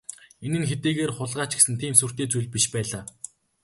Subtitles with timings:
[0.45, 3.03] Энэ нь хэдийгээр хулгай ч гэсэн тийм сүртэй зүйл биш байлаа.